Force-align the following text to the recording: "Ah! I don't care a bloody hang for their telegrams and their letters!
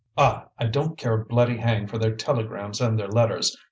"Ah! 0.17 0.47
I 0.57 0.65
don't 0.65 0.97
care 0.97 1.13
a 1.13 1.23
bloody 1.25 1.57
hang 1.57 1.85
for 1.85 1.99
their 1.99 2.15
telegrams 2.15 2.81
and 2.81 2.97
their 2.97 3.07
letters! 3.07 3.55